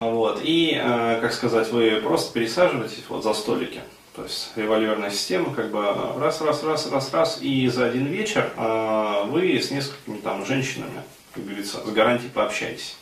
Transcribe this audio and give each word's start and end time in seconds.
Вот. 0.00 0.42
И, 0.42 0.78
э, 0.78 1.20
как 1.22 1.32
сказать, 1.32 1.72
вы 1.72 2.02
просто 2.02 2.34
пересаживаетесь 2.34 3.02
вот 3.08 3.24
за 3.24 3.32
столики. 3.32 3.80
То 4.14 4.24
есть 4.24 4.50
револьверная 4.54 5.10
система, 5.10 5.54
как 5.54 5.70
бы 5.70 5.82
раз, 6.18 6.42
раз, 6.42 6.62
раз, 6.62 6.90
раз, 6.90 7.14
раз, 7.14 7.38
и 7.40 7.66
за 7.68 7.86
один 7.86 8.04
вечер 8.04 8.52
э, 8.58 9.24
вы 9.28 9.58
с 9.58 9.70
несколькими 9.70 10.18
там 10.18 10.44
женщинами, 10.44 11.02
как 11.32 11.46
говорится, 11.46 11.78
с 11.78 11.90
гарантией 11.90 12.28
пообщаетесь. 12.28 12.98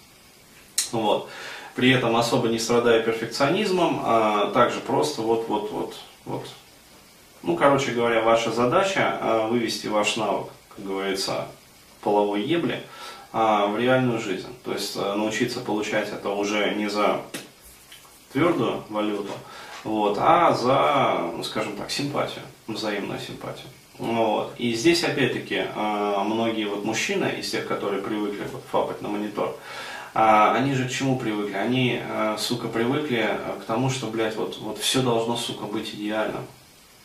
Вот. 0.92 1.28
При 1.74 1.90
этом 1.90 2.14
особо 2.14 2.46
не 2.46 2.60
страдая 2.60 3.02
перфекционизмом, 3.02 4.00
а 4.04 4.52
также 4.52 4.78
просто 4.78 5.22
вот, 5.22 5.48
вот. 5.48 6.46
Ну, 7.42 7.56
короче 7.56 7.90
говоря, 7.90 8.22
ваша 8.22 8.52
задача 8.52 9.48
вывести 9.50 9.88
ваш 9.88 10.14
навык, 10.14 10.46
как 10.76 10.86
говорится, 10.86 11.48
половой 12.02 12.42
ебли 12.42 12.84
а, 13.36 13.66
в 13.66 13.76
реальную 13.76 14.20
жизнь. 14.20 14.46
То 14.62 14.72
есть 14.72 14.94
э, 14.94 15.14
научиться 15.14 15.58
получать 15.58 16.08
это 16.08 16.28
уже 16.28 16.72
не 16.76 16.88
за 16.88 17.20
твердую 18.32 18.84
валюту, 18.88 19.32
вот, 19.82 20.16
а 20.20 20.52
за, 20.52 21.32
ну, 21.36 21.42
скажем 21.42 21.76
так, 21.76 21.90
симпатию, 21.90 22.44
взаимную 22.68 23.18
симпатию. 23.18 23.66
Вот. 23.98 24.54
И 24.56 24.72
здесь, 24.74 25.02
опять-таки, 25.02 25.66
э, 25.66 26.22
многие 26.24 26.66
вот 26.66 26.84
мужчины, 26.84 27.34
из 27.40 27.50
тех, 27.50 27.66
которые 27.66 28.02
привыкли 28.02 28.44
вот, 28.52 28.62
фапать 28.70 29.02
на 29.02 29.08
монитор, 29.08 29.56
а, 30.14 30.54
они 30.54 30.74
же 30.74 30.86
к 30.86 30.92
чему 30.92 31.18
привыкли? 31.18 31.54
Они, 31.54 32.00
э, 32.00 32.36
сука, 32.38 32.68
привыкли 32.68 33.36
к 33.60 33.64
тому, 33.64 33.90
что, 33.90 34.06
блядь, 34.06 34.36
вот, 34.36 34.58
вот 34.58 34.78
все 34.78 35.02
должно, 35.02 35.36
сука, 35.36 35.64
быть 35.64 35.92
идеальным. 35.92 36.46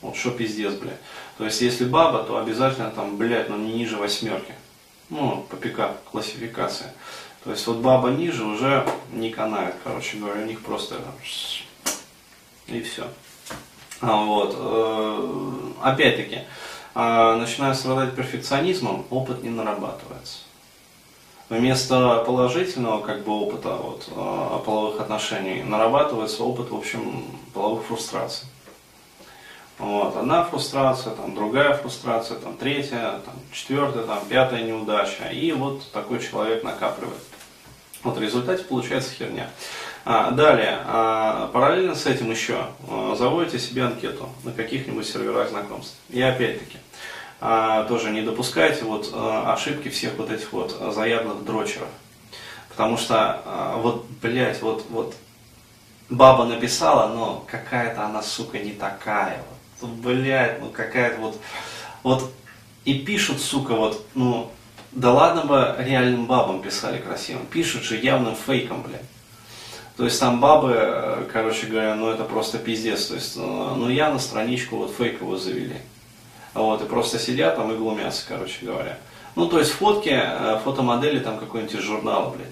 Вот 0.02 0.16
что 0.16 0.30
пиздец, 0.30 0.76
блядь. 0.76 1.02
То 1.40 1.46
есть, 1.46 1.60
если 1.60 1.86
баба, 1.86 2.22
то 2.22 2.38
обязательно 2.38 2.92
там, 2.92 3.18
блядь, 3.18 3.50
ну, 3.50 3.58
не 3.58 3.74
ниже 3.74 3.98
восьмерки. 3.98 4.54
Ну, 5.10 5.46
по 5.50 5.58
пикап, 5.58 6.04
классификация. 6.12 6.94
То 7.44 7.52
есть, 7.52 7.66
вот 7.68 7.78
баба 7.78 8.10
ниже 8.10 8.46
уже 8.46 8.86
не 9.12 9.30
канает, 9.30 9.76
короче 9.84 10.18
говоря, 10.18 10.42
у 10.42 10.46
них 10.46 10.62
просто 10.62 10.96
и 12.68 12.82
все. 12.82 13.08
А, 14.02 14.24
вот. 14.24 14.56
Э, 14.58 15.72
опять-таки, 15.82 16.42
а, 16.96 17.36
начиная 17.38 17.74
страдать 17.74 18.16
перфекционизмом, 18.16 19.06
опыт 19.10 19.44
не 19.44 19.50
нарабатывается. 19.50 20.40
Вместо 21.50 22.24
положительного 22.26 23.02
как 23.02 23.24
бы 23.24 23.32
опыта 23.32 23.76
вот, 23.76 24.08
а, 24.16 24.60
половых 24.60 25.02
отношений 25.02 25.64
нарабатывается 25.64 26.44
опыт, 26.44 26.70
в 26.70 26.76
общем, 26.76 27.26
половых 27.54 27.86
фрустраций. 27.86 28.48
Вот. 29.80 30.18
Одна 30.18 30.44
фрустрация, 30.44 31.16
там, 31.16 31.34
другая 31.34 31.74
фрустрация, 31.74 32.38
там, 32.38 32.58
третья, 32.58 33.22
там, 33.26 33.34
четвертая, 33.54 34.04
там, 34.04 34.20
пятая 34.28 34.64
неудача. 34.64 35.30
И 35.32 35.54
вот 35.54 35.90
такой 35.94 36.20
человек 36.20 36.64
накапливает. 36.66 37.22
Вот 38.04 38.18
в 38.18 38.22
результате 38.22 38.64
получается 38.64 39.14
херня. 39.14 39.50
А, 40.04 40.32
далее, 40.32 40.80
а, 40.86 41.50
параллельно 41.54 41.96
с 41.96 42.06
этим 42.06 42.30
еще 42.30 42.66
а, 42.90 43.16
заводите 43.18 43.58
себе 43.58 43.84
анкету 43.84 44.30
на 44.44 44.52
каких-нибудь 44.52 45.08
серверах 45.08 45.50
знакомств. 45.50 45.96
И 46.10 46.22
опять-таки, 46.22 46.78
а, 47.40 47.84
тоже 47.86 48.10
не 48.10 48.22
допускайте 48.22 48.84
вот, 48.84 49.10
а, 49.14 49.54
ошибки 49.54 49.88
всех 49.88 50.16
вот 50.18 50.30
этих 50.30 50.52
вот 50.52 50.72
заядлых 50.94 51.46
дрочеров. 51.46 51.88
Потому 52.68 52.98
что, 52.98 53.42
а, 53.46 53.78
вот, 53.78 54.06
блядь, 54.22 54.62
вот, 54.62 54.86
вот, 54.90 55.16
баба 56.10 56.44
написала, 56.46 57.14
но 57.14 57.46
какая-то 57.50 58.06
она, 58.06 58.22
сука, 58.22 58.60
не 58.60 58.72
такая. 58.72 59.38
Вот 59.50 59.59
блядь, 59.82 60.62
ну 60.62 60.70
какая-то 60.70 61.20
вот, 61.20 61.40
вот, 62.04 62.32
и 62.86 62.96
пишут, 62.96 63.40
сука, 63.40 63.76
вот, 63.76 64.06
ну, 64.16 64.52
да 64.92 65.14
ладно 65.14 65.46
бы 65.46 65.76
реальным 65.80 66.26
бабам 66.26 66.62
писали 66.62 67.00
красиво, 67.00 67.42
пишут 67.52 67.84
же 67.84 67.98
явным 67.98 68.36
фейком, 68.36 68.82
блядь. 68.82 69.02
То 69.98 70.06
есть 70.06 70.20
там 70.20 70.40
бабы, 70.40 70.74
э, 70.76 71.26
короче 71.32 71.68
говоря, 71.68 71.94
ну 71.96 72.10
это 72.10 72.24
просто 72.24 72.58
пиздец. 72.58 73.08
То 73.08 73.16
есть, 73.16 73.36
ну, 73.36 73.76
ну 73.76 73.90
я 73.90 74.10
на 74.10 74.18
страничку 74.18 74.78
вот 74.78 74.94
фейковую 74.98 75.38
завели. 75.38 75.76
Вот, 76.54 76.82
и 76.82 76.86
просто 76.86 77.20
сидят 77.20 77.58
там 77.58 77.72
и 77.72 77.76
глумятся, 77.78 78.24
короче 78.28 78.66
говоря. 78.66 78.98
Ну, 79.36 79.48
то 79.48 79.60
есть 79.60 79.72
фотки, 79.72 80.10
э, 80.10 80.60
фотомодели 80.64 81.20
там 81.20 81.38
какой-нибудь 81.38 81.76
из 81.76 81.82
журнала, 81.82 82.30
блядь. 82.30 82.48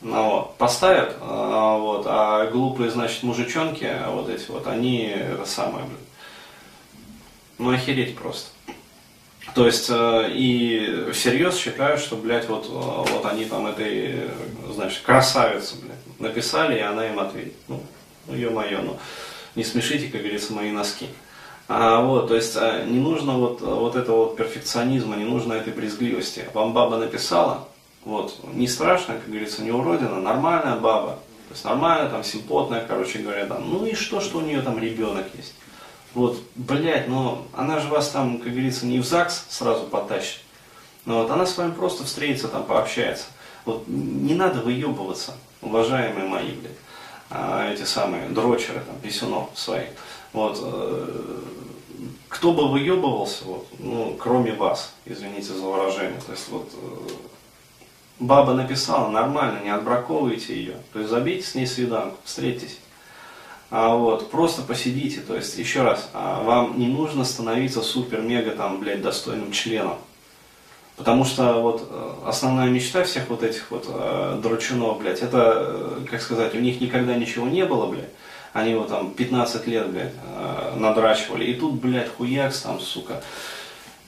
Ну, 0.00 0.30
вот, 0.30 0.56
поставят, 0.58 1.16
вот, 1.20 2.06
а 2.08 2.50
глупые, 2.50 2.90
значит, 2.90 3.22
мужичонки, 3.22 3.88
вот 4.08 4.28
эти 4.28 4.50
вот, 4.50 4.66
они 4.66 5.04
это 5.04 5.44
самое, 5.46 5.84
блядь 5.84 6.11
ну, 7.58 7.70
охереть 7.70 8.16
просто. 8.16 8.50
То 9.54 9.66
есть, 9.66 9.88
э, 9.90 10.30
и 10.32 11.10
всерьез 11.12 11.56
считаю, 11.56 11.98
что, 11.98 12.16
блядь, 12.16 12.48
вот, 12.48 12.66
э, 12.66 12.70
вот 12.70 13.26
они 13.26 13.44
там 13.44 13.66
этой, 13.66 14.30
значит, 14.72 15.02
красавицы, 15.02 15.76
блядь, 15.82 16.20
написали, 16.20 16.78
и 16.78 16.80
она 16.80 17.06
им 17.08 17.18
ответит. 17.18 17.54
Ну, 17.68 17.82
ну 18.26 18.34
ё-моё, 18.34 18.80
ну, 18.82 18.98
не 19.54 19.64
смешите, 19.64 20.08
как 20.08 20.22
говорится, 20.22 20.54
мои 20.54 20.70
носки. 20.70 21.06
А, 21.68 22.00
вот, 22.00 22.28
то 22.28 22.34
есть, 22.34 22.56
э, 22.56 22.86
не 22.88 22.98
нужно 22.98 23.34
вот, 23.34 23.60
вот 23.60 23.94
этого 23.94 24.24
вот 24.24 24.36
перфекционизма, 24.36 25.16
не 25.16 25.24
нужно 25.24 25.52
этой 25.52 25.72
брезгливости. 25.72 26.46
Вам 26.54 26.72
баба 26.72 26.96
написала, 26.96 27.68
вот, 28.04 28.38
не 28.54 28.68
страшно, 28.68 29.14
как 29.14 29.28
говорится, 29.28 29.62
не 29.62 29.70
уродина, 29.70 30.20
нормальная 30.20 30.76
баба. 30.76 31.18
То 31.48 31.54
есть, 31.54 31.64
нормальная, 31.64 32.08
там, 32.08 32.24
симпотная, 32.24 32.86
короче 32.86 33.18
говоря, 33.18 33.44
там, 33.44 33.68
ну 33.68 33.84
и 33.84 33.94
что, 33.94 34.20
что 34.20 34.38
у 34.38 34.40
нее 34.40 34.62
там 34.62 34.78
ребенок 34.78 35.26
есть. 35.34 35.54
Вот, 36.14 36.38
блядь, 36.54 37.08
но 37.08 37.46
она 37.54 37.78
же 37.80 37.88
вас 37.88 38.10
там, 38.10 38.38
как 38.38 38.52
говорится, 38.52 38.86
не 38.86 38.98
в 38.98 39.06
ЗАГС 39.06 39.46
сразу 39.48 39.84
потащит. 39.84 40.40
Но 41.04 41.22
вот 41.22 41.30
она 41.30 41.46
с 41.46 41.56
вами 41.56 41.72
просто 41.72 42.04
встретится, 42.04 42.48
там 42.48 42.64
пообщается. 42.64 43.26
Вот 43.64 43.84
не 43.86 44.34
надо 44.34 44.60
выебываться, 44.60 45.32
уважаемые 45.62 46.26
мои, 46.26 46.52
блядь, 46.52 46.72
а, 47.30 47.72
эти 47.72 47.84
самые 47.84 48.28
дрочеры, 48.28 48.80
там, 48.80 48.98
писюнов 49.00 49.50
своих. 49.54 49.88
Вот, 50.32 50.58
э, 50.60 51.40
кто 52.28 52.52
бы 52.52 52.68
выебывался, 52.68 53.44
вот, 53.44 53.66
ну, 53.78 54.16
кроме 54.18 54.52
вас, 54.52 54.94
извините 55.04 55.52
за 55.52 55.62
выражение. 55.62 56.20
То 56.26 56.32
есть 56.32 56.48
вот 56.48 56.70
э, 56.74 57.08
баба 58.18 58.54
написала, 58.54 59.08
нормально, 59.08 59.60
не 59.62 59.70
отбраковывайте 59.70 60.54
ее. 60.54 60.76
То 60.92 60.98
есть 60.98 61.10
забейте 61.10 61.46
с 61.46 61.54
ней 61.54 61.66
свиданку, 61.66 62.16
встретитесь. 62.24 62.78
А, 63.74 63.96
вот, 63.96 64.30
просто 64.30 64.60
посидите, 64.60 65.20
то 65.20 65.34
есть, 65.34 65.56
еще 65.56 65.80
раз, 65.80 66.10
а, 66.12 66.42
вам 66.42 66.78
не 66.78 66.88
нужно 66.88 67.24
становиться 67.24 67.80
супер-мега 67.80 68.50
там, 68.50 68.80
блядь, 68.80 69.00
достойным 69.00 69.50
членом. 69.50 69.96
Потому 70.98 71.24
что 71.24 71.54
вот 71.62 71.88
э, 71.90 72.10
основная 72.26 72.68
мечта 72.68 73.02
всех 73.02 73.30
вот 73.30 73.42
этих 73.42 73.70
вот 73.70 73.86
э, 73.88 74.38
драчунов, 74.42 74.98
блядь, 74.98 75.22
это, 75.22 75.54
э, 75.56 76.06
как 76.10 76.20
сказать, 76.20 76.54
у 76.54 76.58
них 76.58 76.82
никогда 76.82 77.14
ничего 77.14 77.48
не 77.48 77.64
было, 77.64 77.86
блядь. 77.86 78.10
Они 78.52 78.74
вот 78.74 78.88
там 78.88 79.14
15 79.14 79.66
лет, 79.66 79.88
блядь, 79.88 80.12
надрачивали. 80.76 81.46
И 81.46 81.54
тут, 81.54 81.72
блядь, 81.76 82.14
хуякс 82.14 82.60
там, 82.60 82.78
сука, 82.78 83.22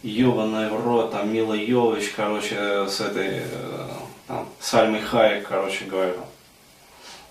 ебаный 0.03 0.69
в 0.69 0.85
рот, 0.85 1.13
там, 1.13 1.33
Мила 1.33 1.55
Йович, 1.55 2.13
короче, 2.15 2.87
с 2.87 3.01
этой, 3.01 3.39
э, 3.39 3.89
там, 4.29 4.47
Сальмой 4.61 5.01
Хайек, 5.01 5.49
короче 5.49 5.87
говоря, 5.87 6.13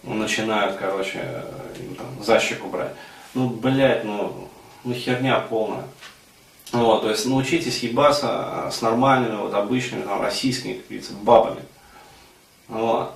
начинают, 0.03 0.78
короче, 0.78 1.44
там, 1.97 2.24
за 2.24 2.40
щеку 2.40 2.68
брать. 2.68 2.94
Ну, 3.34 3.50
блядь, 3.50 4.03
ну, 4.03 4.50
ну 4.84 4.94
херня 4.94 5.40
полная. 5.40 5.84
Вот, 6.72 7.03
то 7.03 7.09
есть 7.09 7.25
научитесь 7.25 7.84
ебаться 7.84 8.69
с 8.72 8.81
нормальными, 8.81 9.36
вот 9.36 9.53
обычными, 9.53 10.03
там, 10.03 10.22
российскими, 10.22 10.74
как 10.74 10.86
говорится, 10.86 11.13
бабами. 11.13 11.62
Вот. 12.68 13.12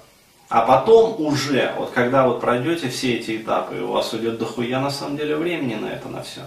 А 0.50 0.62
потом 0.62 1.20
уже, 1.20 1.74
вот 1.78 1.92
когда 1.92 2.26
вот 2.26 2.40
пройдете 2.40 2.90
все 2.90 3.16
эти 3.16 3.38
этапы, 3.38 3.82
у 3.82 3.92
вас 3.92 4.14
уйдет 4.14 4.38
дохуя 4.38 4.80
на 4.80 4.92
самом 4.92 5.18
деле 5.18 5.36
времени 5.36 5.76
на 5.76 5.88
это, 5.88 6.08
на 6.08 6.22
все. 6.22 6.42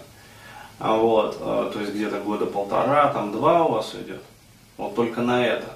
Вот, 0.79 1.37
э, 1.39 1.71
то 1.73 1.81
есть 1.81 1.93
где-то 1.93 2.21
года 2.21 2.47
полтора, 2.47 3.13
там 3.13 3.33
два 3.33 3.65
у 3.65 3.73
вас 3.73 3.93
уйдет. 3.93 4.23
Вот 4.79 4.95
только 4.95 5.21
на 5.21 5.45
это. 5.45 5.67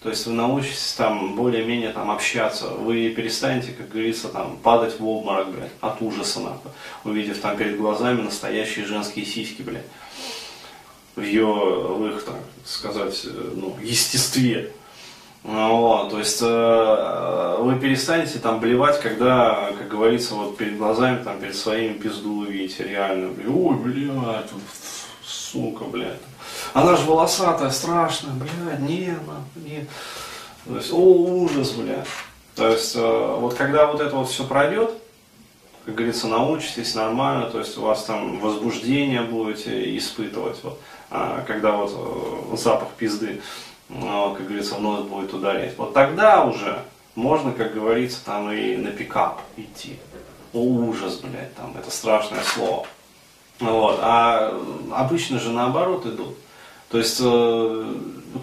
То 0.00 0.10
есть 0.10 0.26
вы 0.26 0.34
научитесь 0.34 0.94
там 0.96 1.34
более-менее 1.34 1.90
там 1.90 2.10
общаться, 2.10 2.68
вы 2.68 3.08
перестанете, 3.10 3.72
как 3.72 3.88
говорится, 3.88 4.28
там 4.28 4.58
падать 4.62 5.00
в 5.00 5.08
обморок, 5.08 5.50
блядь, 5.50 5.72
от 5.80 6.00
ужаса, 6.02 6.40
нахуй, 6.40 6.70
увидев 7.04 7.40
там 7.40 7.56
перед 7.56 7.76
глазами 7.78 8.22
настоящие 8.22 8.84
женские 8.84 9.24
сиськи, 9.24 9.62
блядь, 9.62 9.86
в 11.16 11.22
ее, 11.22 11.46
в 11.46 12.06
их, 12.06 12.22
так 12.24 12.36
сказать, 12.64 13.26
ну, 13.54 13.76
естестве. 13.82 14.72
Вот, 15.42 16.10
то 16.10 16.18
есть 16.18 16.40
э, 16.42 17.56
вы 17.60 17.78
перестанете 17.78 18.40
там 18.40 18.58
блевать, 18.58 19.00
когда, 19.00 19.70
как 19.78 19.88
говорится, 19.88 20.34
вот 20.34 20.56
перед 20.56 20.76
глазами, 20.76 21.22
там, 21.22 21.38
перед 21.38 21.54
своими 21.54 21.92
пизду 21.92 22.40
вы 22.40 22.46
видите 22.46 22.82
реально, 22.82 23.28
ой, 23.48 23.76
блядь, 23.76 24.50
сука, 25.24 25.84
блядь, 25.84 26.20
она 26.76 26.94
же 26.94 27.06
волосатая, 27.06 27.70
страшная, 27.70 28.34
блядь, 28.34 28.80
нет, 28.80 29.18
нет. 29.54 29.88
То 30.66 30.76
есть, 30.76 30.92
о, 30.92 30.96
ужас, 30.96 31.70
блядь. 31.70 32.06
То 32.54 32.68
есть, 32.68 32.94
э, 32.94 33.36
вот 33.40 33.54
когда 33.54 33.86
вот 33.86 34.02
это 34.02 34.14
вот 34.14 34.28
все 34.28 34.44
пройдет, 34.44 34.92
как 35.86 35.94
говорится, 35.94 36.26
научитесь 36.26 36.94
нормально, 36.94 37.48
то 37.48 37.60
есть 37.60 37.78
у 37.78 37.80
вас 37.80 38.04
там 38.04 38.40
возбуждение 38.40 39.22
будете 39.22 39.96
испытывать, 39.96 40.58
вот, 40.62 40.78
а, 41.10 41.42
когда 41.46 41.72
вот 41.72 41.92
э, 41.94 42.56
запах 42.58 42.88
пизды, 42.98 43.40
э, 43.88 43.94
как 44.36 44.46
говорится, 44.46 44.74
в 44.74 44.82
нос 44.82 45.00
будет 45.04 45.32
ударять. 45.32 45.78
Вот 45.78 45.94
тогда 45.94 46.44
уже 46.44 46.82
можно, 47.14 47.52
как 47.52 47.72
говорится, 47.72 48.22
там 48.22 48.52
и 48.52 48.76
на 48.76 48.90
пикап 48.90 49.40
идти. 49.56 49.98
О, 50.52 50.58
ужас, 50.58 51.20
блядь, 51.22 51.54
там, 51.54 51.74
это 51.78 51.90
страшное 51.90 52.42
слово. 52.42 52.84
Вот. 53.60 53.98
А 54.02 54.60
обычно 54.92 55.38
же 55.38 55.48
наоборот 55.48 56.04
идут. 56.04 56.36
То 56.90 56.98
есть, 56.98 57.18
э, 57.20 57.94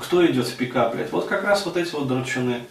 кто 0.02 0.26
идет 0.26 0.48
в 0.48 0.56
пикап, 0.56 0.94
блядь? 0.96 1.12
Вот 1.12 1.26
как 1.26 1.44
раз 1.44 1.66
вот 1.66 1.78
эти 1.78 1.92
вот 1.94 2.08
драчуны. 2.08 2.62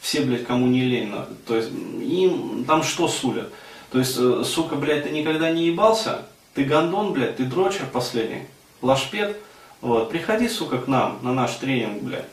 Все, 0.00 0.20
блядь, 0.22 0.46
кому 0.46 0.66
не 0.66 0.82
лень. 0.82 1.12
То 1.46 1.56
есть, 1.56 1.70
им 1.70 2.64
там 2.64 2.82
что 2.82 3.08
сулят? 3.08 3.50
То 3.90 3.98
есть, 3.98 4.16
э, 4.18 4.42
сука, 4.44 4.76
блядь, 4.76 5.04
ты 5.04 5.10
никогда 5.10 5.50
не 5.50 5.66
ебался? 5.66 6.26
Ты 6.54 6.64
гандон, 6.64 7.12
блядь, 7.12 7.36
ты 7.36 7.44
дрочер 7.44 7.86
последний, 7.92 8.42
лашпед. 8.82 9.36
Вот, 9.80 10.10
приходи, 10.10 10.48
сука, 10.48 10.78
к 10.78 10.88
нам 10.88 11.18
на 11.22 11.32
наш 11.32 11.54
тренинг, 11.54 12.02
блядь. 12.02 12.26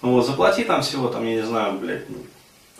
Вот, 0.00 0.26
заплати 0.26 0.64
там 0.64 0.82
всего, 0.82 1.08
там, 1.08 1.24
я 1.24 1.36
не 1.36 1.42
знаю, 1.42 1.78
блядь, 1.78 2.04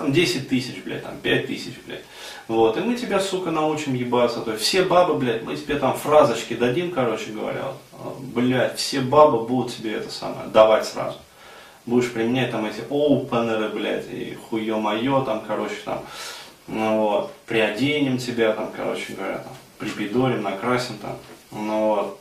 там 0.02 0.12
10 0.12 0.48
тысяч, 0.48 0.82
блядь, 0.84 1.04
там 1.04 1.16
5 1.22 1.46
тысяч, 1.46 1.74
блядь. 1.86 2.04
Вот, 2.48 2.76
и 2.76 2.80
мы 2.80 2.96
тебя, 2.96 3.20
сука, 3.20 3.50
научим 3.50 3.94
ебаться. 3.94 4.40
То 4.40 4.52
есть 4.52 4.64
все 4.64 4.82
бабы, 4.82 5.14
блядь, 5.14 5.42
мы 5.42 5.56
тебе 5.56 5.76
там 5.76 5.96
фразочки 5.96 6.54
дадим, 6.54 6.90
короче 6.90 7.30
говоря. 7.30 7.72
Вот, 7.92 8.18
блядь, 8.18 8.78
все 8.78 9.00
бабы 9.00 9.46
будут 9.46 9.76
тебе 9.76 9.94
это 9.94 10.10
самое 10.10 10.48
давать 10.48 10.86
сразу. 10.86 11.18
Будешь 11.86 12.10
применять 12.12 12.50
там 12.50 12.66
эти 12.66 12.82
оупенеры, 12.90 13.68
блядь, 13.68 14.10
и 14.10 14.36
хуе 14.48 14.76
мое, 14.76 15.24
там, 15.24 15.42
короче, 15.46 15.76
там, 15.84 16.02
ну, 16.66 16.98
вот, 16.98 17.32
приоденем 17.46 18.18
тебя, 18.18 18.52
там, 18.52 18.70
короче 18.76 19.14
говоря, 19.14 19.38
там, 19.38 19.52
припидорим, 19.78 20.42
накрасим 20.42 20.96
там, 20.98 21.16
ну 21.50 21.88
вот. 21.88 22.18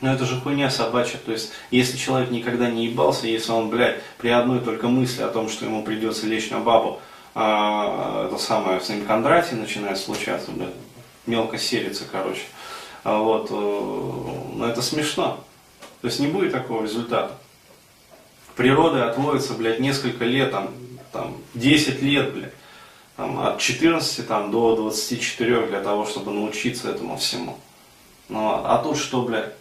Но 0.00 0.12
это 0.12 0.24
же 0.24 0.40
хуйня 0.40 0.70
собачья. 0.70 1.18
То 1.18 1.32
есть, 1.32 1.52
если 1.70 1.96
человек 1.96 2.30
никогда 2.30 2.70
не 2.70 2.86
ебался, 2.86 3.26
если 3.26 3.52
он, 3.52 3.68
блядь, 3.68 4.02
при 4.18 4.30
одной 4.30 4.60
только 4.60 4.88
мысли 4.88 5.22
о 5.22 5.28
том, 5.28 5.48
что 5.48 5.66
ему 5.66 5.82
придется 5.82 6.26
лечь 6.26 6.50
на 6.50 6.60
бабу, 6.60 7.00
а, 7.34 8.26
это 8.26 8.38
самое, 8.38 8.80
с 8.80 8.88
ним 8.88 9.04
Кондратий 9.06 9.56
начинает 9.56 9.98
случаться, 9.98 10.50
блядь, 10.50 10.74
мелко 11.26 11.58
серится, 11.58 12.04
короче. 12.10 12.42
А 13.04 13.18
вот, 13.18 13.50
э, 13.50 13.54
ну 13.54 14.64
это 14.64 14.82
смешно. 14.82 15.42
То 16.00 16.08
есть 16.08 16.18
не 16.20 16.26
будет 16.26 16.52
такого 16.52 16.82
результата. 16.82 17.32
Природа 18.56 19.08
отводится, 19.08 19.54
блядь, 19.54 19.80
несколько 19.80 20.24
лет, 20.24 20.50
там, 20.50 20.70
там 21.12 21.36
10 21.54 22.02
лет, 22.02 22.32
блядь, 22.34 22.52
там, 23.16 23.40
от 23.40 23.58
14 23.58 24.26
там, 24.26 24.50
до 24.50 24.76
24 24.76 25.66
для 25.66 25.80
того, 25.80 26.04
чтобы 26.04 26.32
научиться 26.32 26.90
этому 26.90 27.16
всему. 27.16 27.58
Ну, 28.28 28.50
а 28.50 28.78
тут 28.82 28.98
что, 28.98 29.22
блядь, 29.22 29.54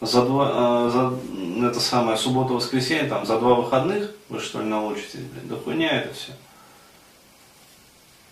за 0.00 0.22
два, 0.22 0.88
э, 0.88 0.90
за 0.90 1.66
это 1.68 1.80
самое 1.80 2.16
суббота-воскресенье, 2.16 3.08
там, 3.08 3.24
за 3.26 3.38
два 3.38 3.54
выходных 3.54 4.12
вы 4.28 4.40
что 4.40 4.60
ли 4.60 4.66
научитесь, 4.66 5.20
блядь, 5.20 5.48
да 5.48 5.56
хуйня 5.56 6.00
это 6.00 6.14
все. 6.14 6.32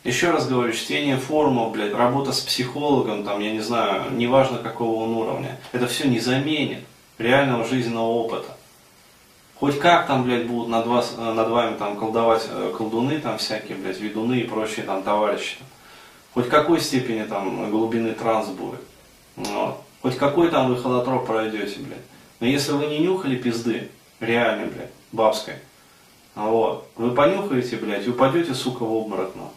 Еще 0.04 0.30
раз 0.30 0.46
говорю, 0.46 0.72
чтение 0.72 1.16
форумов, 1.16 1.72
блядь, 1.72 1.94
работа 1.94 2.32
с 2.32 2.40
психологом, 2.40 3.24
там, 3.24 3.40
я 3.40 3.52
не 3.52 3.60
знаю, 3.60 4.12
неважно 4.12 4.58
какого 4.58 5.04
он 5.04 5.10
уровня, 5.12 5.58
это 5.72 5.86
все 5.86 6.06
не 6.06 6.20
заменит 6.20 6.80
реального 7.16 7.64
жизненного 7.64 8.08
опыта. 8.08 8.54
Хоть 9.54 9.78
как 9.78 10.06
там, 10.06 10.24
блядь, 10.24 10.46
будут 10.46 10.68
над, 10.68 10.86
вас, 10.86 11.16
над 11.16 11.48
вами 11.48 11.76
там 11.76 11.96
колдовать 11.96 12.46
э, 12.50 12.74
колдуны 12.76 13.18
там 13.20 13.38
всякие, 13.38 13.78
блядь, 13.78 14.00
ведуны 14.00 14.40
и 14.40 14.44
прочие 14.44 14.84
там 14.84 15.02
товарищи. 15.02 15.56
Хоть 16.34 16.48
какой 16.48 16.80
степени 16.80 17.22
там 17.22 17.70
глубины 17.70 18.12
транс 18.12 18.48
будет. 18.48 18.80
Вот. 19.36 19.80
Хоть 20.04 20.18
какой 20.18 20.50
там 20.50 20.68
вы 20.68 20.76
холотроп 20.76 21.26
пройдете, 21.26 21.80
блядь. 21.80 21.96
Но 22.38 22.46
если 22.46 22.72
вы 22.72 22.84
не 22.88 22.98
нюхали 22.98 23.36
пизды, 23.36 23.90
реально, 24.20 24.66
блядь, 24.66 24.90
бабской, 25.12 25.54
вот, 26.34 26.86
вы 26.96 27.12
понюхаете, 27.12 27.76
блядь, 27.76 28.06
и 28.06 28.10
упадете, 28.10 28.52
сука, 28.52 28.82
в 28.82 28.92
обморок, 28.92 29.30
ну. 29.34 29.50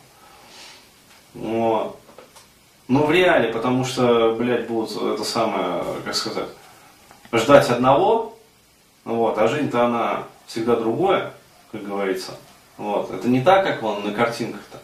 Вот. 1.34 2.00
Ну, 2.88 3.06
в 3.06 3.12
реале, 3.12 3.52
потому 3.52 3.84
что, 3.84 4.36
блядь, 4.36 4.68
будут 4.68 4.96
это 4.96 5.26
самое, 5.26 5.84
как 6.06 6.16
сказать, 6.16 6.48
ждать 7.34 7.70
одного, 7.70 8.38
вот, 9.04 9.38
а 9.38 9.50
жизнь-то 9.50 9.86
она 9.86 10.24
всегда 10.46 10.78
другое, 10.78 11.34
как 11.74 11.84
говорится. 11.86 12.38
Вот. 12.78 13.12
Это 13.12 13.28
не 13.28 13.42
так, 13.42 13.66
как 13.66 13.82
вон 13.82 14.02
на 14.02 14.14
картинках-то. 14.14 14.80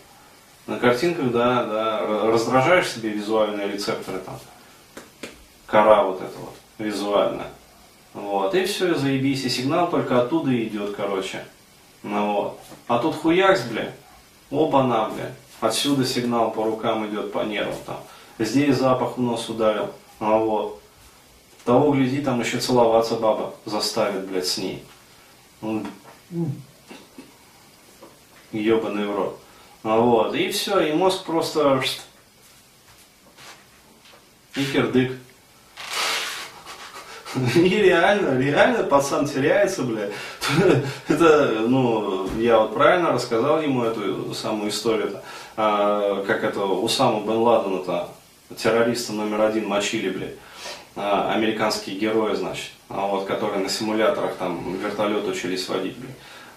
На 0.68 0.78
картинках, 0.78 1.32
да, 1.32 1.64
да, 1.64 2.06
раздражаешь 2.30 2.90
себе 2.90 3.12
визуальные 3.12 3.70
рецепторы 3.70 4.20
там, 4.20 4.38
кора 5.74 6.04
вот 6.04 6.22
эта 6.22 6.38
вот, 6.38 6.54
визуальная. 6.78 7.48
Вот, 8.14 8.54
и 8.54 8.64
все, 8.66 8.94
заебись, 8.94 9.44
и 9.44 9.50
сигнал 9.50 9.90
только 9.90 10.22
оттуда 10.22 10.56
идет, 10.64 10.96
короче. 10.96 11.44
Ну 12.04 12.34
вот. 12.34 12.60
А 12.88 13.00
тут 13.00 13.16
хуякс, 13.16 13.64
бля, 13.64 13.92
оба-на, 14.52 15.10
бля. 15.10 15.32
Отсюда 15.62 16.06
сигнал 16.06 16.52
по 16.52 16.64
рукам 16.64 17.08
идет, 17.08 17.34
по 17.34 17.40
нервам 17.40 17.76
там. 17.88 17.98
Здесь 18.38 18.78
запах 18.78 19.18
в 19.18 19.22
нос 19.22 19.50
ударил. 19.50 19.90
А 20.20 20.38
вот. 20.38 20.80
Того 21.66 21.92
гляди, 21.94 22.22
там 22.22 22.40
еще 22.40 22.60
целоваться 22.60 23.16
баба 23.16 23.56
заставит, 23.66 24.28
блядь, 24.28 24.46
с 24.46 24.60
ней. 24.60 24.84
Ебаный 28.52 29.08
в 29.08 29.16
рот. 29.16 29.40
А 29.82 29.98
вот. 29.98 30.36
И 30.36 30.52
все, 30.52 30.82
и 30.82 30.94
мозг 30.94 31.24
просто... 31.24 31.82
И 34.56 34.66
кирдык. 34.66 35.14
И 37.56 37.70
реально, 37.70 38.84
пацан 38.84 39.28
теряется, 39.28 39.84
бля. 39.84 40.10
Это, 41.08 41.64
ну, 41.68 42.28
я 42.38 42.60
вот 42.60 42.74
правильно 42.74 43.12
рассказал 43.12 43.62
ему 43.62 43.84
эту 43.84 44.34
самую 44.34 44.70
историю-то, 44.70 45.24
а, 45.58 46.24
как 46.26 46.44
это 46.44 46.62
Усаму 46.62 47.22
Бен 47.22 47.38
Ладена-то, 47.38 48.10
террориста 48.58 49.14
номер 49.14 49.42
один 49.42 49.68
мочили, 49.68 50.10
бля. 50.10 50.28
А, 50.96 51.34
американские 51.34 51.98
герои, 51.98 52.36
значит, 52.36 52.72
а 52.90 53.08
вот, 53.08 53.26
которые 53.26 53.64
на 53.64 53.70
симуляторах 53.70 54.36
там 54.36 54.76
вертолет 54.78 55.28
учились 55.28 55.68
водить, 55.70 55.98
бля. 55.98 56.10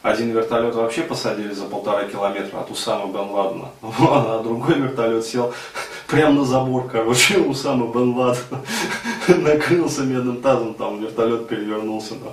Один 0.03 0.31
вертолет 0.31 0.75
вообще 0.75 1.03
посадили 1.03 1.53
за 1.53 1.65
полтора 1.65 2.05
километра 2.05 2.59
от 2.59 2.71
Усама 2.71 3.07
Бен 3.13 3.31
Ладена, 3.31 3.71
а 3.83 4.43
другой 4.43 4.75
вертолет 4.75 5.25
сел 5.25 5.55
прямо 6.07 6.41
на 6.41 6.45
забор, 6.45 6.89
короче, 6.89 7.39
Усама 7.39 7.93
Бен 7.93 8.15
Ладена 8.15 8.63
накрылся 9.39 10.03
медным 10.03 10.41
тазом, 10.41 10.75
там 10.75 11.01
вертолет 11.01 11.49
перевернулся. 11.49 12.15
Да. 12.15 12.33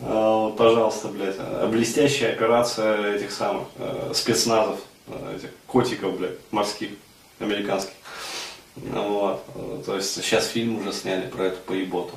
А, 0.00 0.50
пожалуйста, 0.50 1.08
блядь, 1.08 1.36
блестящая 1.70 2.32
операция 2.32 3.14
этих 3.14 3.30
самых 3.30 3.64
э, 3.76 4.12
спецназов, 4.14 4.80
э, 5.08 5.36
этих 5.36 5.50
котиков, 5.66 6.18
блядь, 6.18 6.38
морских, 6.50 6.90
американских. 7.38 7.92
Вот. 8.76 9.44
То 9.84 9.96
есть 9.96 10.14
сейчас 10.14 10.46
фильм 10.46 10.78
уже 10.78 10.92
сняли 10.92 11.26
про 11.26 11.44
эту 11.44 11.60
поеботу. 11.62 12.14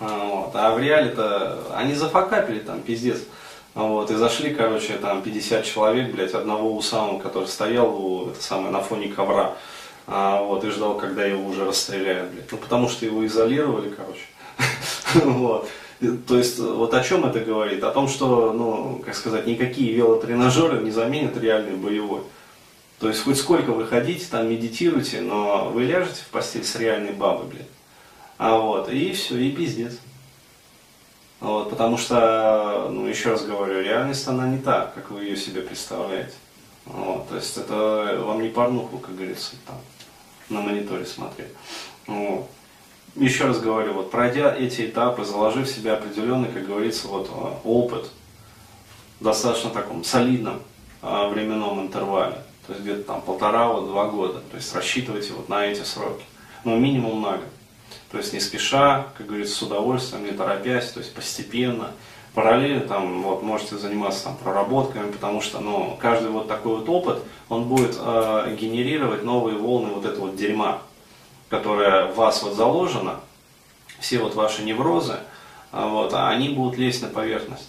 Вот. 0.00 0.50
А 0.54 0.74
в 0.74 0.78
реале-то 0.78 1.66
они 1.74 1.94
зафакапили 1.94 2.60
там, 2.60 2.80
пиздец. 2.80 3.18
Вот, 3.74 4.10
и 4.10 4.14
зашли, 4.16 4.54
короче, 4.54 4.98
там 4.98 5.22
50 5.22 5.64
человек, 5.64 6.12
блядь, 6.12 6.34
одного 6.34 6.76
Усама, 6.76 7.18
который 7.18 7.48
стоял 7.48 7.88
у, 7.88 8.28
это 8.28 8.42
самое, 8.42 8.70
на 8.70 8.82
фоне 8.82 9.08
ковра. 9.08 9.56
А, 10.06 10.42
вот, 10.42 10.64
и 10.64 10.70
ждал, 10.70 10.96
когда 10.96 11.24
его 11.24 11.44
уже 11.48 11.64
расстреляют, 11.64 12.30
блядь. 12.32 12.50
Ну, 12.50 12.58
потому 12.58 12.88
что 12.88 13.06
его 13.06 13.24
изолировали, 13.26 13.90
короче. 13.90 14.22
Вот. 15.24 15.68
То 16.26 16.36
есть, 16.36 16.58
вот 16.58 16.92
о 16.94 17.04
чем 17.04 17.24
это 17.24 17.38
говорит? 17.38 17.84
О 17.84 17.92
том, 17.92 18.08
что, 18.08 18.52
ну, 18.52 19.00
как 19.04 19.14
сказать, 19.14 19.46
никакие 19.46 19.92
велотренажеры 19.92 20.82
не 20.82 20.90
заменят 20.90 21.36
реальный 21.36 21.76
боевой. 21.76 22.22
То 22.98 23.08
есть, 23.08 23.22
хоть 23.22 23.38
сколько 23.38 23.70
вы 23.70 23.86
ходите, 23.86 24.26
там 24.28 24.50
медитируете, 24.50 25.20
но 25.20 25.70
вы 25.70 25.84
ляжете 25.84 26.22
в 26.22 26.28
постель 26.28 26.64
с 26.64 26.74
реальной 26.76 27.12
бабой, 27.12 27.46
блядь. 27.46 27.68
А 28.38 28.58
вот, 28.58 28.90
и 28.90 29.12
все, 29.12 29.36
и 29.36 29.52
пиздец. 29.52 29.98
Вот, 31.38 31.70
потому 31.70 31.98
что, 31.98 32.88
ну, 32.90 33.06
еще 33.06 33.30
раз 33.30 33.44
говорю, 33.44 33.80
реальность 33.80 34.26
она 34.26 34.48
не 34.48 34.58
так, 34.58 34.94
как 34.94 35.10
вы 35.10 35.24
ее 35.24 35.36
себе 35.36 35.62
представляете. 35.62 36.34
Вот, 36.84 37.28
то 37.28 37.36
есть 37.36 37.56
это 37.56 38.22
вам 38.24 38.42
не 38.42 38.48
порнуху, 38.48 38.98
как 38.98 39.14
говорится, 39.14 39.54
там, 39.66 39.76
на 40.48 40.60
мониторе 40.60 41.06
смотреть. 41.06 41.50
Вот. 42.06 42.48
Еще 43.14 43.44
раз 43.44 43.60
говорю, 43.60 43.92
вот 43.92 44.10
пройдя 44.10 44.54
эти 44.54 44.86
этапы, 44.86 45.24
заложив 45.24 45.68
в 45.68 45.70
себя 45.70 45.94
определенный, 45.94 46.50
как 46.50 46.66
говорится, 46.66 47.08
вот 47.08 47.30
опыт, 47.64 48.10
достаточно 49.20 49.70
таком 49.70 50.02
солидном 50.02 50.62
а, 51.02 51.28
временном 51.28 51.80
интервале, 51.80 52.38
то 52.66 52.72
есть 52.72 52.82
где-то 52.84 53.02
там 53.02 53.22
полтора-два 53.22 54.06
года, 54.06 54.40
то 54.50 54.56
есть 54.56 54.74
рассчитывайте 54.74 55.32
вот 55.34 55.48
на 55.48 55.66
эти 55.66 55.82
сроки, 55.82 56.24
ну 56.64 56.78
минимум 56.78 57.20
на 57.22 57.32
год. 57.32 57.46
То 58.10 58.18
есть 58.18 58.32
не 58.32 58.40
спеша, 58.40 59.06
как 59.16 59.26
говорится, 59.26 59.54
с 59.54 59.62
удовольствием, 59.62 60.24
не 60.24 60.32
торопясь, 60.32 60.90
то 60.90 61.00
есть 61.00 61.14
постепенно. 61.14 61.92
Параллельно 62.34 62.80
там 62.80 63.22
вот, 63.22 63.42
можете 63.42 63.76
заниматься 63.76 64.24
там, 64.24 64.36
проработками, 64.36 65.10
потому 65.12 65.42
что 65.42 65.60
ну, 65.60 65.98
каждый 66.00 66.30
вот 66.30 66.48
такой 66.48 66.78
вот 66.78 66.88
опыт, 66.88 67.18
он 67.50 67.64
будет 67.64 67.98
э, 67.98 68.56
генерировать 68.58 69.22
новые 69.22 69.58
волны 69.58 69.90
вот 69.90 70.06
этого 70.06 70.26
вот 70.26 70.36
дерьма, 70.36 70.80
которое 71.50 72.06
в 72.06 72.16
вас 72.16 72.42
вот 72.42 72.54
заложено, 72.54 73.20
все 74.00 74.18
вот 74.18 74.34
ваши 74.34 74.62
неврозы, 74.62 75.18
а 75.72 75.88
вот, 75.88 76.14
а 76.14 76.30
они 76.30 76.48
будут 76.48 76.78
лезть 76.78 77.02
на 77.02 77.08
поверхность. 77.08 77.68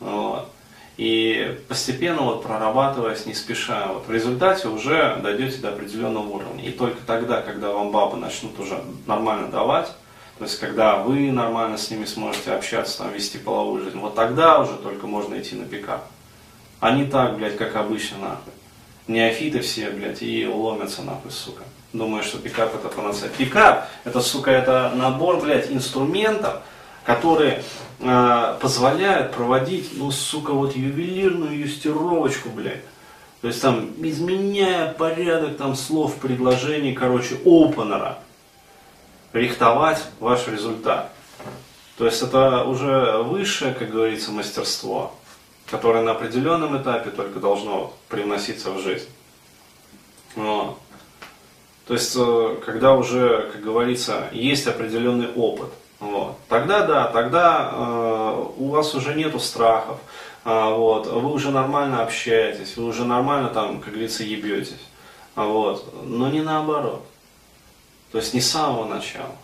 Вот. 0.00 0.48
И 0.96 1.60
постепенно 1.68 2.22
вот 2.22 2.42
прорабатываясь 2.42 3.26
не 3.26 3.34
спеша, 3.34 3.88
вот 3.92 4.06
в 4.06 4.10
результате 4.10 4.68
уже 4.68 5.18
дойдете 5.22 5.58
до 5.58 5.68
определенного 5.68 6.26
уровня. 6.26 6.64
И 6.64 6.72
только 6.72 6.98
тогда, 7.06 7.42
когда 7.42 7.70
вам 7.70 7.90
бабы 7.90 8.16
начнут 8.16 8.58
уже 8.58 8.82
нормально 9.06 9.48
давать, 9.48 9.92
то 10.38 10.44
есть 10.44 10.58
когда 10.60 10.96
вы 10.96 11.30
нормально 11.32 11.78
с 11.78 11.90
ними 11.90 12.04
сможете 12.04 12.52
общаться, 12.52 12.98
там, 12.98 13.12
вести 13.12 13.38
половую 13.38 13.84
жизнь, 13.84 13.98
вот 13.98 14.14
тогда 14.14 14.60
уже 14.60 14.74
только 14.74 15.06
можно 15.06 15.40
идти 15.40 15.56
на 15.56 15.64
пикап. 15.64 16.04
А 16.80 16.92
не 16.92 17.06
так, 17.06 17.36
блядь, 17.36 17.56
как 17.56 17.74
обычно, 17.76 18.18
нахуй. 18.18 18.52
Неофиты 19.08 19.60
все, 19.60 19.90
блядь, 19.90 20.22
и 20.22 20.46
ломятся, 20.46 21.02
нахуй, 21.02 21.30
сука. 21.30 21.62
Думаю, 21.92 22.22
что 22.22 22.38
пикап 22.38 22.74
это 22.74 22.88
панацея. 22.88 23.30
Пикап, 23.30 23.88
это, 24.04 24.20
сука, 24.20 24.50
это 24.50 24.92
набор, 24.94 25.40
блядь, 25.40 25.70
инструментов, 25.70 26.60
которые 27.04 27.62
э, 28.00 28.58
позволяют 28.60 29.32
проводить, 29.32 29.92
ну, 29.96 30.10
сука, 30.10 30.52
вот 30.52 30.76
ювелирную 30.76 31.58
юстировочку, 31.58 32.50
блядь. 32.50 32.82
То 33.40 33.48
есть 33.48 33.62
там, 33.62 33.90
изменяя 33.98 34.92
порядок 34.92 35.56
там 35.56 35.76
слов, 35.76 36.16
предложений, 36.16 36.94
короче, 36.94 37.36
опенера, 37.44 38.18
рихтовать 39.36 40.02
ваш 40.20 40.46
результат. 40.48 41.12
То 41.98 42.06
есть 42.06 42.22
это 42.22 42.64
уже 42.64 43.22
высшее, 43.22 43.74
как 43.74 43.90
говорится, 43.90 44.32
мастерство, 44.32 45.14
которое 45.70 46.02
на 46.02 46.12
определенном 46.12 46.80
этапе 46.80 47.10
только 47.10 47.40
должно 47.40 47.92
привноситься 48.08 48.70
в 48.70 48.80
жизнь. 48.80 49.08
Вот. 50.34 50.78
То 51.86 51.94
есть, 51.94 52.14
э, 52.16 52.56
когда 52.66 52.94
уже, 52.94 53.50
как 53.52 53.62
говорится, 53.62 54.28
есть 54.32 54.66
определенный 54.66 55.28
опыт– 55.32 55.70
вот. 55.98 56.36
Тогда 56.48 56.86
да, 56.86 57.06
тогда 57.06 57.70
э, 57.72 58.44
у 58.58 58.68
вас 58.68 58.94
уже 58.94 59.14
нету 59.14 59.38
страхов, 59.38 59.98
э, 60.44 60.74
вот, 60.74 61.06
вы 61.06 61.32
уже 61.32 61.50
нормально 61.50 62.02
общаетесь, 62.02 62.76
вы 62.76 62.84
уже 62.84 63.04
нормально 63.04 63.48
там, 63.48 63.80
как 63.80 63.92
говорится, 63.92 64.22
ебетесь. 64.22 64.74
Вот. 65.34 65.84
Но 66.04 66.28
не 66.28 66.42
наоборот. 66.42 67.02
То 68.16 68.20
есть 68.20 68.32
не 68.32 68.40
с 68.40 68.50
самого 68.50 68.86
начала. 68.86 69.36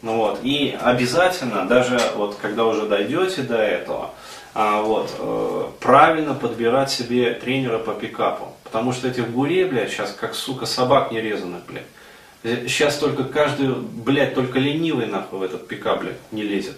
Ну, 0.00 0.16
вот. 0.18 0.38
И 0.44 0.78
обязательно, 0.80 1.66
даже 1.66 2.00
вот 2.14 2.36
когда 2.40 2.66
уже 2.66 2.86
дойдете 2.86 3.42
до 3.42 3.56
этого, 3.56 4.10
а, 4.54 4.80
вот, 4.80 5.10
э, 5.18 5.64
правильно 5.80 6.32
подбирать 6.32 6.88
себе 6.92 7.34
тренера 7.34 7.80
по 7.80 7.94
пикапу. 7.94 8.52
Потому 8.62 8.92
что 8.92 9.08
этих 9.08 9.28
гуре, 9.32 9.66
блядь, 9.66 9.90
сейчас 9.90 10.12
как, 10.12 10.36
сука, 10.36 10.66
собак 10.66 11.10
нерезанных, 11.10 11.62
блядь. 11.66 12.68
Сейчас 12.68 12.96
только 12.98 13.24
каждый, 13.24 13.74
блядь, 13.74 14.36
только 14.36 14.60
ленивый 14.60 15.06
нахуй 15.06 15.40
в 15.40 15.42
этот 15.42 15.66
пикап, 15.66 16.02
блядь, 16.02 16.14
не 16.30 16.44
лезет. 16.44 16.76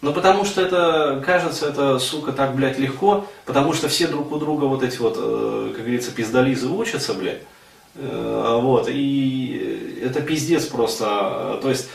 Ну 0.00 0.14
потому 0.14 0.46
что 0.46 0.62
это, 0.62 1.22
кажется, 1.22 1.68
это, 1.68 1.98
сука, 1.98 2.32
так, 2.32 2.56
блядь, 2.56 2.78
легко, 2.78 3.26
потому 3.44 3.74
что 3.74 3.90
все 3.90 4.06
друг 4.06 4.32
у 4.32 4.38
друга 4.38 4.64
вот 4.64 4.82
эти 4.82 4.96
вот, 4.96 5.16
э, 5.18 5.72
как 5.74 5.82
говорится, 5.82 6.12
пиздализы 6.12 6.66
учатся, 6.66 7.12
блядь. 7.12 7.42
Э, 7.96 8.58
вот, 8.62 8.88
и 8.88 9.69
это 10.00 10.20
пиздец 10.20 10.66
просто. 10.66 11.58
То 11.62 11.68
есть, 11.68 11.88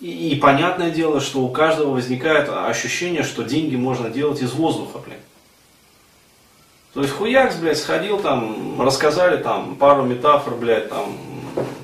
и, 0.00 0.30
и 0.30 0.36
понятное 0.36 0.90
дело, 0.90 1.20
что 1.20 1.40
у 1.40 1.50
каждого 1.50 1.92
возникает 1.92 2.48
ощущение, 2.48 3.22
что 3.22 3.42
деньги 3.42 3.76
можно 3.76 4.10
делать 4.10 4.42
из 4.42 4.52
воздуха, 4.52 4.98
блядь. 4.98 5.18
То 6.92 7.02
есть 7.02 7.12
хуякс, 7.12 7.56
блядь, 7.56 7.78
сходил 7.78 8.18
там, 8.18 8.80
рассказали 8.80 9.42
там 9.42 9.76
пару 9.76 10.04
метафор, 10.04 10.54
блядь, 10.54 10.88
там, 10.88 11.16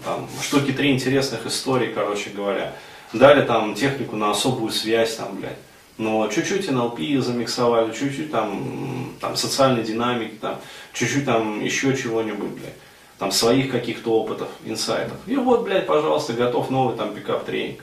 там 0.05 0.27
штуки 0.43 0.73
три 0.73 0.93
интересных 0.93 1.45
историй, 1.47 1.93
короче 1.93 2.31
говоря. 2.31 2.73
Дали 3.13 3.45
там 3.45 3.75
технику 3.75 4.17
на 4.17 4.31
особую 4.31 4.73
связь, 4.73 5.17
там, 5.17 5.37
блядь. 5.37 5.59
Но 5.99 6.27
чуть-чуть 6.29 6.67
NLP 6.67 7.21
замиксовали, 7.21 7.93
чуть-чуть 7.93 8.33
там, 8.33 9.13
там 9.21 9.37
социальной 9.37 9.83
динамики, 9.83 10.37
там, 10.41 10.59
чуть-чуть 10.95 11.27
там 11.27 11.63
еще 11.63 11.95
чего-нибудь, 11.95 12.49
блядь. 12.49 12.77
Там 13.23 13.31
своих 13.31 13.71
каких-то 13.71 14.11
опытов, 14.19 14.49
инсайтов. 14.65 15.17
И 15.29 15.37
вот, 15.37 15.63
блядь, 15.63 15.87
пожалуйста, 15.87 16.33
готов 16.33 16.71
новый 16.71 16.97
там 16.97 17.15
пикап-тренинг. 17.15 17.79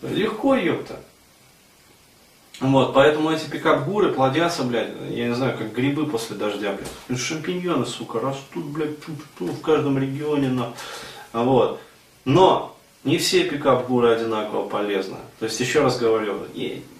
Легко, 0.00 0.54
ёпта. 0.54 1.00
Вот, 2.60 2.94
поэтому 2.94 3.32
эти 3.32 3.50
пикап-гуры 3.50 4.12
плодятся, 4.12 4.62
блядь, 4.62 4.90
я 5.10 5.26
не 5.26 5.34
знаю, 5.34 5.58
как 5.58 5.72
грибы 5.72 6.06
после 6.06 6.36
дождя, 6.36 6.70
блядь. 6.70 6.86
Ну, 7.08 7.16
шампиньоны, 7.16 7.84
сука, 7.84 8.20
растут, 8.20 8.66
блядь, 8.66 8.90
в 9.40 9.60
каждом 9.60 9.98
регионе, 9.98 10.50
на. 10.50 10.72
Вот. 11.32 11.80
Но 12.24 12.76
не 13.02 13.18
все 13.18 13.42
пикап-гуры 13.42 14.14
одинаково 14.14 14.68
полезны. 14.68 15.16
То 15.40 15.46
есть, 15.46 15.58
еще 15.58 15.82
раз 15.82 15.98
говорю, 15.98 16.46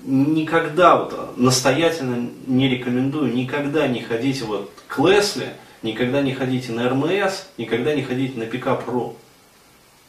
никогда 0.03 0.97
вот 0.97 1.39
настоятельно 1.39 2.31
не 2.49 2.69
рекомендую, 2.69 3.33
никогда 3.33 3.87
не 3.87 4.03
ходите 4.03 4.43
вот 4.43 4.73
к 4.89 4.99
Лесли, 4.99 5.55
никогда 5.83 6.23
не 6.23 6.35
ходите 6.35 6.73
на 6.73 6.89
РМС, 6.89 7.45
никогда 7.59 7.95
не 7.95 8.03
ходите 8.03 8.39
на 8.39 8.47
пикап.ру. 8.47 9.17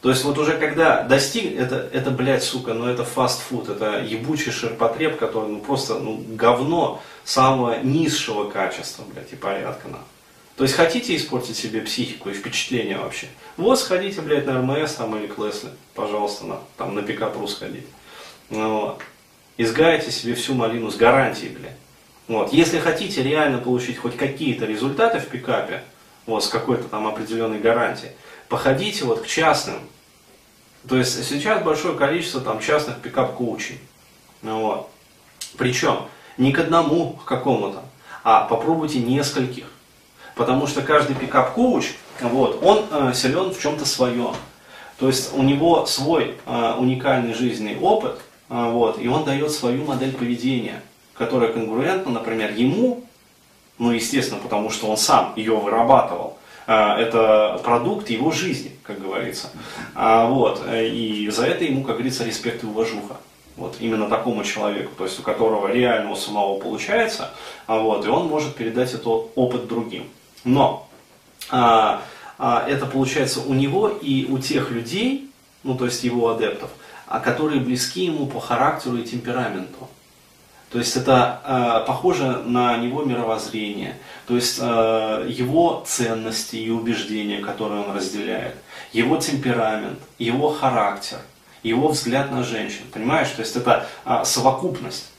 То 0.04 0.10
есть 0.10 0.22
вот 0.24 0.36
уже 0.36 0.58
когда 0.58 1.02
достиг, 1.02 1.58
это, 1.58 1.88
это 1.90 2.10
блядь, 2.10 2.42
сука, 2.42 2.74
ну 2.74 2.86
это 2.86 3.04
фастфуд, 3.04 3.70
это 3.70 4.02
ебучий 4.02 4.52
ширпотреб, 4.52 5.16
который 5.16 5.48
ну 5.48 5.60
просто 5.60 5.98
ну, 5.98 6.22
говно 6.28 7.00
самого 7.24 7.82
низшего 7.82 8.50
качества, 8.50 9.04
блядь, 9.12 9.32
и 9.32 9.36
порядка 9.36 9.88
на. 9.88 10.00
То 10.56 10.64
есть 10.64 10.76
хотите 10.76 11.16
испортить 11.16 11.56
себе 11.56 11.80
психику 11.80 12.28
и 12.28 12.34
впечатление 12.34 12.98
вообще? 12.98 13.28
Вот 13.56 13.80
сходите, 13.80 14.20
блядь, 14.20 14.46
на 14.46 14.60
РМС 14.60 14.92
там 14.92 15.16
или 15.16 15.26
к 15.26 15.36
пожалуйста, 15.94 16.44
на, 16.44 16.58
там 16.76 16.94
на 16.94 17.02
пикап.ру 17.02 17.48
сходите. 17.48 17.86
Ну, 18.50 18.80
вот. 18.80 19.00
Изгадите 19.56 20.10
себе 20.10 20.34
всю 20.34 20.54
малину 20.54 20.90
с 20.90 20.96
гарантией, 20.96 21.48
блядь. 21.48 21.78
Вот. 22.28 22.52
Если 22.52 22.78
хотите 22.78 23.22
реально 23.22 23.58
получить 23.58 23.98
хоть 23.98 24.16
какие-то 24.16 24.64
результаты 24.64 25.18
в 25.18 25.28
пикапе, 25.28 25.82
вот, 26.26 26.44
с 26.44 26.48
какой-то 26.48 26.84
там 26.84 27.06
определенной 27.06 27.58
гарантией, 27.58 28.12
походите 28.48 29.04
вот 29.04 29.22
к 29.22 29.26
частным 29.26 29.80
то 30.88 30.96
есть 30.96 31.26
сейчас 31.26 31.62
большое 31.62 31.96
количество 31.96 32.40
там 32.40 32.60
частных 32.60 32.98
пикап-коучей. 32.98 33.78
Вот. 34.42 34.90
Причем 35.56 36.00
не 36.36 36.52
к 36.52 36.58
одному 36.58 37.12
к 37.12 37.24
какому-то, 37.24 37.82
а 38.22 38.44
попробуйте 38.44 38.98
нескольких. 38.98 39.64
Потому 40.34 40.66
что 40.66 40.82
каждый 40.82 41.16
пикап-коуч, 41.16 41.92
вот, 42.20 42.62
он 42.62 42.86
э, 42.90 43.12
силен 43.14 43.54
в 43.54 43.60
чем-то 43.60 43.86
своем. 43.86 44.34
То 44.98 45.06
есть 45.06 45.32
у 45.32 45.42
него 45.42 45.86
свой 45.86 46.36
э, 46.44 46.74
уникальный 46.76 47.34
жизненный 47.34 47.78
опыт, 47.78 48.20
э, 48.50 48.70
вот, 48.70 48.98
и 49.00 49.08
он 49.08 49.24
дает 49.24 49.52
свою 49.52 49.84
модель 49.84 50.12
поведения, 50.12 50.82
которая 51.16 51.52
конгруентна, 51.52 52.12
например, 52.12 52.52
ему, 52.52 53.04
ну, 53.78 53.90
естественно, 53.90 54.40
потому 54.40 54.70
что 54.70 54.88
он 54.88 54.96
сам 54.96 55.32
ее 55.36 55.56
вырабатывал, 55.56 56.38
а, 56.66 56.98
это 56.98 57.60
продукт 57.62 58.10
его 58.10 58.30
жизни, 58.30 58.72
как 58.82 59.00
говорится. 59.00 59.50
А, 59.94 60.26
вот, 60.26 60.62
и 60.70 61.28
за 61.30 61.46
это 61.46 61.64
ему, 61.64 61.82
как 61.82 61.96
говорится, 61.96 62.24
респект 62.24 62.64
и 62.64 62.66
уважуха. 62.66 63.16
Вот, 63.56 63.76
именно 63.78 64.08
такому 64.08 64.42
человеку, 64.42 64.92
то 64.96 65.04
есть 65.04 65.20
у 65.20 65.22
которого 65.22 65.68
реально 65.68 66.10
у 66.10 66.16
самого 66.16 66.58
получается, 66.58 67.30
а 67.68 67.78
вот, 67.78 68.04
и 68.04 68.08
он 68.08 68.26
может 68.26 68.56
передать 68.56 68.92
этот 68.94 69.06
опыт 69.36 69.68
другим. 69.68 70.08
Но 70.42 70.88
а, 71.50 72.02
а, 72.36 72.64
это 72.66 72.86
получается 72.86 73.40
у 73.40 73.54
него 73.54 73.88
и 73.88 74.26
у 74.28 74.38
тех 74.38 74.72
людей, 74.72 75.30
ну 75.62 75.76
то 75.76 75.84
есть 75.84 76.02
его 76.02 76.30
адептов, 76.30 76.70
а 77.06 77.20
которые 77.20 77.60
близки 77.60 78.06
ему 78.06 78.26
по 78.26 78.40
характеру 78.40 78.96
и 78.96 79.04
темпераменту. 79.04 79.88
То 80.74 80.80
есть 80.80 80.96
это 80.96 81.40
э, 81.44 81.86
похоже 81.86 82.42
на 82.46 82.76
него 82.78 83.04
мировоззрение, 83.04 83.96
то 84.26 84.34
есть 84.34 84.58
э, 84.60 85.26
его 85.30 85.84
ценности 85.86 86.56
и 86.56 86.68
убеждения, 86.68 87.38
которые 87.38 87.82
он 87.82 87.94
разделяет, 87.94 88.56
его 88.92 89.16
темперамент, 89.16 90.00
его 90.18 90.50
характер, 90.50 91.18
его 91.62 91.86
взгляд 91.86 92.32
на 92.32 92.42
женщин. 92.42 92.82
Понимаешь? 92.92 93.28
То 93.28 93.42
есть 93.42 93.54
это 93.54 93.86
э, 94.04 94.22
совокупность. 94.24 95.12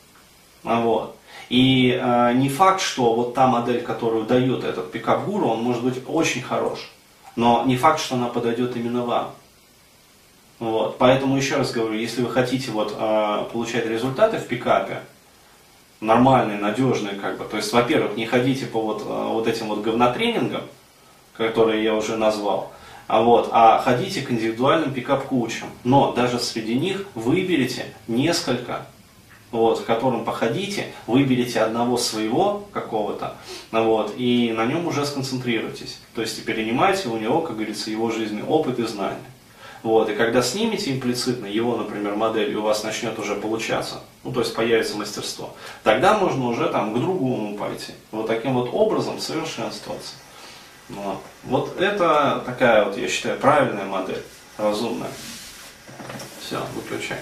Вот. 0.63 1.15
И 1.47 1.97
э, 2.03 2.33
не 2.33 2.49
факт, 2.49 2.81
что 2.81 3.13
вот 3.13 3.33
та 3.33 3.47
модель, 3.47 3.81
которую 3.81 4.25
дает 4.25 4.65
этот 4.65 4.91
пикап-гуру, 4.91 5.47
он 5.47 5.63
может 5.63 5.83
быть 5.85 6.03
очень 6.05 6.41
хорош. 6.41 6.91
Но 7.37 7.63
не 7.65 7.77
факт, 7.77 8.01
что 8.01 8.15
она 8.15 8.27
подойдет 8.27 8.75
именно 8.75 9.05
вам. 9.05 9.31
Вот. 10.59 10.97
Поэтому 10.97 11.37
еще 11.37 11.55
раз 11.55 11.71
говорю, 11.71 11.97
если 11.97 12.23
вы 12.23 12.29
хотите 12.29 12.71
вот, 12.71 12.93
э, 12.99 13.45
получать 13.53 13.85
результаты 13.85 14.37
в 14.37 14.47
пикапе, 14.47 14.99
нормальные, 16.05 16.57
надежные, 16.57 17.15
как 17.15 17.37
бы. 17.37 17.45
То 17.45 17.57
есть, 17.57 17.71
во-первых, 17.73 18.15
не 18.15 18.25
ходите 18.25 18.65
по 18.65 18.81
вот, 18.81 19.01
э, 19.01 19.05
вот 19.05 19.47
этим 19.47 19.67
вот 19.67 19.81
говнотренингам, 19.81 20.63
которые 21.33 21.83
я 21.83 21.93
уже 21.95 22.17
назвал, 22.17 22.71
а, 23.07 23.21
вот, 23.21 23.49
а 23.51 23.79
ходите 23.79 24.21
к 24.21 24.31
индивидуальным 24.31 24.93
пикап-коучам. 24.93 25.67
Но 25.83 26.11
даже 26.13 26.39
среди 26.39 26.75
них 26.75 27.05
выберите 27.13 27.85
несколько, 28.07 28.85
вот, 29.51 29.81
которым 29.81 30.25
походите, 30.25 30.87
выберите 31.07 31.61
одного 31.61 31.97
своего 31.97 32.65
какого-то, 32.71 33.35
вот, 33.71 34.13
и 34.17 34.53
на 34.55 34.65
нем 34.65 34.87
уже 34.87 35.05
сконцентрируйтесь. 35.05 35.99
То 36.15 36.21
есть 36.21 36.43
перенимайте 36.45 37.09
у 37.09 37.17
него, 37.17 37.41
как 37.41 37.55
говорится, 37.55 37.91
его 37.91 38.09
жизненный 38.11 38.43
опыт 38.43 38.79
и 38.79 38.87
знания. 38.87 39.19
Вот, 39.85 40.09
и 40.09 40.15
когда 40.15 40.41
снимете 40.41 40.91
имплицитно 40.91 41.45
его, 41.45 41.77
например, 41.77 42.15
модель, 42.15 42.51
и 42.51 42.55
у 42.55 42.63
вас 42.63 42.83
начнет 42.83 43.19
уже 43.19 43.35
получаться, 43.35 44.01
ну, 44.23 44.31
то 44.31 44.39
есть 44.39 44.55
появится 44.55 44.97
мастерство, 44.97 45.55
тогда 45.83 46.17
можно 46.17 46.47
уже 46.47 46.69
там 46.69 46.91
к 46.91 46.97
другому 46.99 47.55
пойти. 47.55 47.93
Вот 48.09 48.25
таким 48.25 48.55
вот 48.55 48.71
образом 48.73 49.19
совершенствоваться. 49.19 50.15
Вот. 50.89 51.21
вот 51.43 51.79
это 51.79 52.41
такая 52.47 52.85
вот, 52.85 52.97
я 52.97 53.07
считаю, 53.07 53.37
правильная 53.37 53.85
модель, 53.85 54.23
разумная. 54.57 55.11
Все, 56.41 56.59
выключай. 56.73 57.19